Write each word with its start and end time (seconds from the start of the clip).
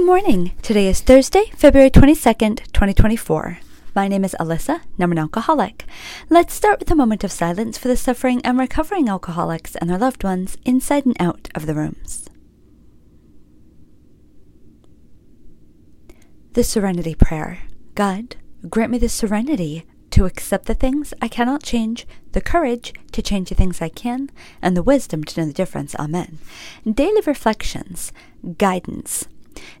Good 0.00 0.06
morning. 0.06 0.52
Today 0.62 0.86
is 0.86 1.02
Thursday, 1.02 1.50
February 1.54 1.90
22nd, 1.90 2.72
2024. 2.72 3.58
My 3.94 4.08
name 4.08 4.24
is 4.24 4.34
Alyssa, 4.40 4.80
and 4.80 5.02
I'm 5.02 5.12
an 5.12 5.18
alcoholic. 5.18 5.84
Let's 6.30 6.54
start 6.54 6.80
with 6.80 6.90
a 6.90 6.96
moment 6.96 7.22
of 7.22 7.30
silence 7.30 7.76
for 7.76 7.88
the 7.88 7.98
suffering 7.98 8.40
and 8.42 8.58
recovering 8.58 9.10
alcoholics 9.10 9.76
and 9.76 9.90
their 9.90 9.98
loved 9.98 10.24
ones 10.24 10.56
inside 10.64 11.04
and 11.04 11.14
out 11.20 11.50
of 11.54 11.66
the 11.66 11.74
rooms. 11.74 12.30
The 16.54 16.64
Serenity 16.64 17.14
Prayer 17.14 17.58
God, 17.94 18.36
grant 18.70 18.92
me 18.92 18.96
the 18.96 19.10
serenity 19.10 19.84
to 20.12 20.24
accept 20.24 20.64
the 20.64 20.72
things 20.72 21.12
I 21.20 21.28
cannot 21.28 21.62
change, 21.62 22.06
the 22.32 22.40
courage 22.40 22.94
to 23.12 23.20
change 23.20 23.50
the 23.50 23.54
things 23.54 23.82
I 23.82 23.90
can, 23.90 24.30
and 24.62 24.74
the 24.74 24.82
wisdom 24.82 25.24
to 25.24 25.40
know 25.40 25.46
the 25.46 25.52
difference. 25.52 25.94
Amen. 25.96 26.38
Daily 26.90 27.20
reflections, 27.20 28.14
guidance. 28.56 29.28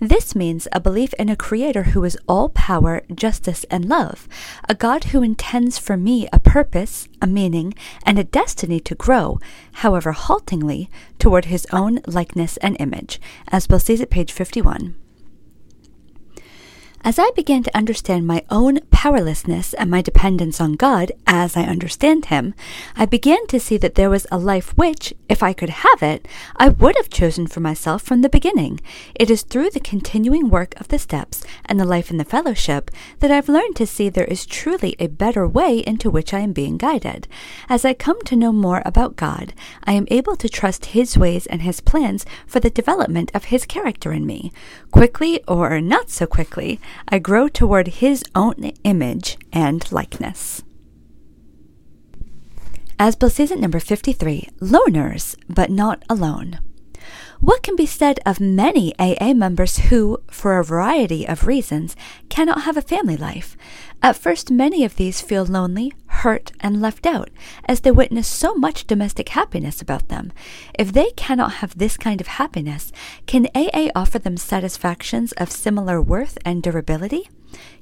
This 0.00 0.34
means 0.34 0.68
a 0.72 0.80
belief 0.80 1.14
in 1.14 1.28
a 1.28 1.36
creator 1.36 1.84
who 1.84 2.04
is 2.04 2.18
all 2.28 2.48
power, 2.50 3.02
justice, 3.14 3.64
and 3.70 3.84
love, 3.88 4.28
a 4.68 4.74
God 4.74 5.04
who 5.04 5.22
intends 5.22 5.78
for 5.78 5.96
me 5.96 6.28
a 6.32 6.40
purpose, 6.40 7.08
a 7.22 7.26
meaning, 7.26 7.74
and 8.04 8.18
a 8.18 8.24
destiny 8.24 8.80
to 8.80 8.94
grow, 8.94 9.38
however 9.74 10.12
haltingly, 10.12 10.90
toward 11.18 11.46
his 11.46 11.66
own 11.72 12.00
likeness 12.06 12.56
and 12.58 12.76
image, 12.80 13.20
as 13.48 13.66
Bill 13.66 13.78
Sees 13.78 14.00
It 14.00 14.10
page 14.10 14.32
51. 14.32 14.94
As 17.06 17.20
I 17.20 17.30
began 17.36 17.62
to 17.62 17.76
understand 17.76 18.26
my 18.26 18.42
own 18.50 18.80
powerlessness 18.90 19.74
and 19.74 19.88
my 19.88 20.02
dependence 20.02 20.60
on 20.60 20.72
God 20.72 21.12
as 21.24 21.56
I 21.56 21.62
understand 21.62 22.24
Him, 22.24 22.52
I 22.96 23.06
began 23.06 23.46
to 23.46 23.60
see 23.60 23.76
that 23.76 23.94
there 23.94 24.10
was 24.10 24.26
a 24.32 24.38
life 24.38 24.76
which, 24.76 25.14
if 25.28 25.40
I 25.40 25.52
could 25.52 25.68
have 25.68 26.02
it, 26.02 26.26
I 26.56 26.68
would 26.68 26.96
have 26.96 27.08
chosen 27.08 27.46
for 27.46 27.60
myself 27.60 28.02
from 28.02 28.22
the 28.22 28.28
beginning. 28.28 28.80
It 29.14 29.30
is 29.30 29.42
through 29.42 29.70
the 29.70 29.78
continuing 29.78 30.50
work 30.50 30.74
of 30.80 30.88
the 30.88 30.98
steps 30.98 31.44
and 31.66 31.78
the 31.78 31.84
life 31.84 32.10
in 32.10 32.16
the 32.16 32.24
fellowship 32.24 32.90
that 33.20 33.30
I've 33.30 33.48
learned 33.48 33.76
to 33.76 33.86
see 33.86 34.08
there 34.08 34.24
is 34.24 34.44
truly 34.44 34.96
a 34.98 35.06
better 35.06 35.46
way 35.46 35.84
into 35.86 36.10
which 36.10 36.34
I 36.34 36.40
am 36.40 36.52
being 36.52 36.76
guided. 36.76 37.28
As 37.68 37.84
I 37.84 37.94
come 37.94 38.20
to 38.22 38.34
know 38.34 38.50
more 38.50 38.82
about 38.84 39.14
God, 39.14 39.54
I 39.84 39.92
am 39.92 40.08
able 40.10 40.34
to 40.34 40.48
trust 40.48 40.86
His 40.86 41.16
ways 41.16 41.46
and 41.46 41.62
His 41.62 41.80
plans 41.80 42.26
for 42.48 42.58
the 42.58 42.68
development 42.68 43.30
of 43.32 43.44
His 43.44 43.64
character 43.64 44.12
in 44.12 44.26
me. 44.26 44.50
Quickly 44.90 45.40
or 45.46 45.80
not 45.80 46.10
so 46.10 46.26
quickly, 46.26 46.80
I 47.08 47.18
grow 47.18 47.48
toward 47.48 47.88
his 47.88 48.24
own 48.34 48.72
image 48.84 49.38
and 49.52 49.90
likeness. 49.92 50.62
As 52.98 53.14
Bill 53.14 53.30
says 53.30 53.52
at 53.52 53.58
number 53.58 53.78
53, 53.78 54.48
loners, 54.60 55.36
but 55.48 55.70
not 55.70 56.02
alone. 56.08 56.58
What 57.40 57.62
can 57.62 57.76
be 57.76 57.84
said 57.84 58.18
of 58.24 58.40
many 58.40 58.94
AA 58.98 59.34
members 59.34 59.78
who, 59.78 60.18
for 60.30 60.58
a 60.58 60.64
variety 60.64 61.28
of 61.28 61.46
reasons, 61.46 61.94
cannot 62.30 62.62
have 62.62 62.78
a 62.78 62.82
family 62.82 63.16
life? 63.16 63.56
At 64.02 64.16
first, 64.16 64.50
many 64.50 64.84
of 64.84 64.96
these 64.96 65.20
feel 65.20 65.44
lonely, 65.44 65.92
hurt, 66.22 66.52
and 66.60 66.80
left 66.80 67.06
out, 67.06 67.30
as 67.66 67.80
they 67.80 67.90
witness 67.90 68.26
so 68.26 68.54
much 68.54 68.86
domestic 68.86 69.30
happiness 69.30 69.82
about 69.82 70.08
them. 70.08 70.32
If 70.78 70.92
they 70.92 71.10
cannot 71.16 71.54
have 71.54 71.76
this 71.76 71.96
kind 71.96 72.20
of 72.20 72.26
happiness, 72.26 72.92
can 73.26 73.48
AA 73.54 73.90
offer 73.94 74.18
them 74.18 74.36
satisfactions 74.36 75.32
of 75.32 75.50
similar 75.50 76.00
worth 76.00 76.38
and 76.44 76.62
durability? 76.62 77.28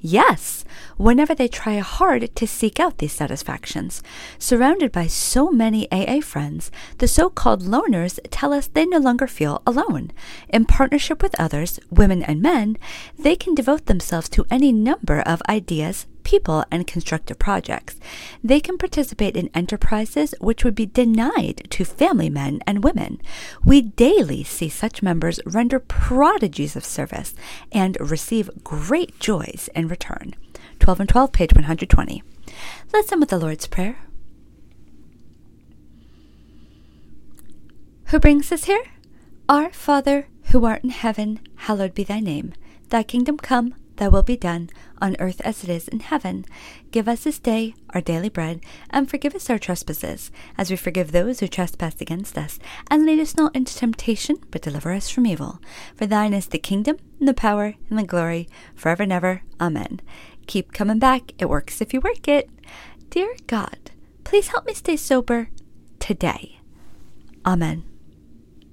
Yes, 0.00 0.64
whenever 0.96 1.34
they 1.34 1.46
try 1.46 1.76
hard 1.78 2.34
to 2.34 2.46
seek 2.46 2.80
out 2.80 2.98
these 2.98 3.12
satisfactions. 3.12 4.02
Surrounded 4.38 4.92
by 4.92 5.06
so 5.06 5.50
many 5.50 5.90
AA 5.92 6.20
friends, 6.22 6.70
the 6.98 7.06
so 7.06 7.28
called 7.28 7.62
loners 7.62 8.18
tell 8.30 8.54
us 8.54 8.66
they 8.66 8.86
no 8.86 8.98
longer 8.98 9.26
feel 9.26 9.62
alone. 9.66 10.10
In 10.48 10.64
partnership 10.64 11.22
with 11.22 11.38
others, 11.38 11.78
women 11.90 12.22
and 12.22 12.40
men, 12.40 12.78
they 13.18 13.36
can 13.36 13.54
devote 13.54 13.86
themselves 13.86 14.30
to 14.30 14.46
any 14.50 14.72
number 14.72 15.20
of 15.20 15.42
ideas, 15.50 16.06
people, 16.30 16.64
and 16.70 16.86
constructive 16.86 17.40
projects. 17.40 17.98
They 18.44 18.60
can 18.60 18.78
participate 18.78 19.36
in 19.36 19.50
enterprises 19.52 20.32
which 20.38 20.62
would 20.62 20.76
be 20.76 20.86
denied 20.86 21.66
to 21.70 21.84
family 21.84 22.30
men 22.30 22.60
and 22.68 22.84
women. 22.84 23.20
We 23.64 23.82
daily 23.82 24.44
see 24.44 24.68
such 24.68 25.02
members 25.02 25.40
render 25.44 25.80
prodigies 25.80 26.76
of 26.76 26.84
service 26.84 27.34
and 27.72 27.96
receive 28.00 28.48
great 28.62 29.18
joys 29.18 29.68
in 29.74 29.88
return. 29.88 30.34
12 30.78 31.00
and 31.00 31.08
12, 31.08 31.32
page 31.32 31.52
120. 31.52 32.22
Let's 32.92 33.10
end 33.10 33.20
with 33.20 33.30
the 33.30 33.38
Lord's 33.38 33.66
Prayer. 33.66 33.96
Who 38.06 38.20
brings 38.20 38.52
us 38.52 38.64
here? 38.64 38.84
Our 39.48 39.72
Father, 39.72 40.28
who 40.52 40.64
art 40.64 40.84
in 40.84 40.90
heaven, 40.90 41.40
hallowed 41.66 41.92
be 41.92 42.04
thy 42.04 42.20
name. 42.20 42.52
Thy 42.90 43.02
kingdom 43.02 43.36
come 43.36 43.74
Thy 44.00 44.08
will 44.08 44.22
be 44.22 44.34
done, 44.34 44.70
on 45.02 45.14
earth 45.18 45.42
as 45.42 45.62
it 45.62 45.68
is 45.68 45.86
in 45.86 46.00
heaven. 46.00 46.46
Give 46.90 47.06
us 47.06 47.24
this 47.24 47.38
day 47.38 47.74
our 47.90 48.00
daily 48.00 48.30
bread, 48.30 48.62
and 48.88 49.10
forgive 49.10 49.34
us 49.34 49.50
our 49.50 49.58
trespasses, 49.58 50.30
as 50.56 50.70
we 50.70 50.76
forgive 50.76 51.12
those 51.12 51.40
who 51.40 51.48
trespass 51.48 52.00
against 52.00 52.38
us. 52.38 52.58
And 52.90 53.04
lead 53.04 53.20
us 53.20 53.36
not 53.36 53.54
into 53.54 53.76
temptation, 53.76 54.38
but 54.50 54.62
deliver 54.62 54.90
us 54.90 55.10
from 55.10 55.26
evil. 55.26 55.60
For 55.94 56.06
thine 56.06 56.32
is 56.32 56.46
the 56.46 56.58
kingdom, 56.58 56.96
and 57.18 57.28
the 57.28 57.34
power, 57.34 57.74
and 57.90 57.98
the 57.98 58.04
glory, 58.04 58.48
forever 58.74 59.02
and 59.02 59.12
ever. 59.12 59.42
Amen. 59.60 60.00
Keep 60.46 60.72
coming 60.72 60.98
back. 60.98 61.32
It 61.38 61.50
works 61.50 61.82
if 61.82 61.92
you 61.92 62.00
work 62.00 62.26
it. 62.26 62.48
Dear 63.10 63.36
God, 63.46 63.90
please 64.24 64.48
help 64.48 64.64
me 64.64 64.72
stay 64.72 64.96
sober 64.96 65.50
today. 65.98 66.60
Amen. 67.44 67.89